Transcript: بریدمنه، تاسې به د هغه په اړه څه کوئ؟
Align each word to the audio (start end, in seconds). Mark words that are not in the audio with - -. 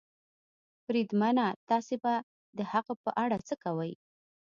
بریدمنه، 0.85 1.47
تاسې 1.69 1.95
به 2.03 2.13
د 2.57 2.59
هغه 2.71 2.93
په 3.03 3.09
اړه 3.23 3.37
څه 3.47 3.55
کوئ؟ 3.63 3.93